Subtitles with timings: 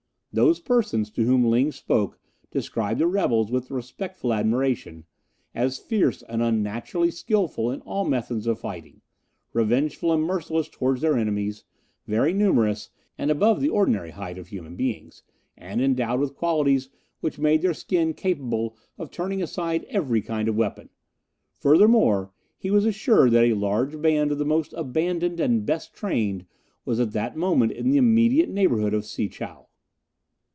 [0.33, 2.17] Those persons to whom Ling spoke
[2.51, 5.03] described the rebels, with respectful admiration,
[5.53, 9.01] as fierce and unnaturally skilful in all methods of fighting,
[9.51, 11.65] revengeful and merciless towards their enemies,
[12.07, 15.21] very numerous and above the ordinary height of human beings,
[15.57, 16.87] and endowed with qualities
[17.19, 20.87] which made their skin capable of turning aside every kind of weapon.
[21.57, 26.45] Furthermore, he was assured that a large band of the most abandoned and best trained
[26.85, 29.67] was at that moment in the immediate neighbourhood of Si chow.